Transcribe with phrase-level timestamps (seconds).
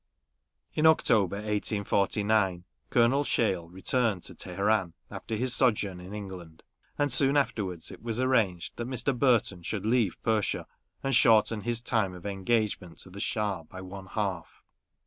[0.73, 6.63] In October, 1849, Colonel Shiel returned to Teheran, after his sojourn in England;
[6.97, 9.15] and soon afterwards it was arranged that Mr.
[9.15, 10.65] Burton should leave Persia,
[11.03, 14.63] and shorten his time of engagement to the Schah by one half.